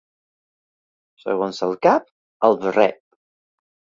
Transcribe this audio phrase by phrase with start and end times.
[1.25, 2.09] Segons el cap,
[2.49, 2.99] el barret.